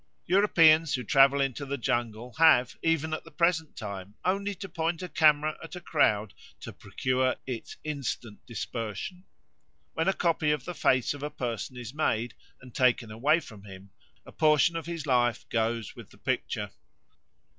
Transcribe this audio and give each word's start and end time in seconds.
Europeans 0.25 0.95
who 0.95 1.03
travel 1.03 1.39
into 1.39 1.63
the 1.63 1.77
jungle 1.77 2.33
have, 2.39 2.75
even 2.81 3.13
at 3.13 3.23
the 3.23 3.29
present 3.29 3.75
time, 3.75 4.15
only 4.25 4.55
to 4.55 4.67
point 4.67 5.03
a 5.03 5.07
camera 5.07 5.55
at 5.61 5.75
a 5.75 5.79
crowd 5.79 6.33
to 6.59 6.73
procure 6.73 7.35
its 7.45 7.77
instant 7.83 8.43
dispersion. 8.47 9.25
When 9.93 10.07
a 10.07 10.13
copy 10.13 10.49
of 10.49 10.65
the 10.65 10.73
face 10.73 11.13
of 11.13 11.21
a 11.21 11.29
person 11.29 11.77
is 11.77 11.93
made 11.93 12.33
and 12.59 12.73
taken 12.73 13.11
away 13.11 13.41
from 13.41 13.63
him, 13.65 13.91
a 14.25 14.31
portion 14.31 14.75
of 14.75 14.87
his 14.87 15.05
life 15.05 15.47
goes 15.49 15.95
with 15.95 16.09
the 16.09 16.17
picture. 16.17 16.71